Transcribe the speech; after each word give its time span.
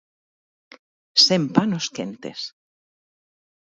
Sen 1.25 1.43
panos 1.55 1.85
quentes. 1.95 2.39